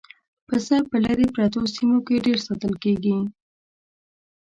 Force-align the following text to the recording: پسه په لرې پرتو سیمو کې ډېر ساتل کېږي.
پسه 0.47 0.77
په 0.89 0.95
لرې 1.05 1.27
پرتو 1.35 1.61
سیمو 1.75 1.99
کې 2.07 2.23
ډېر 2.25 2.37
ساتل 2.47 2.73
کېږي. 2.83 3.17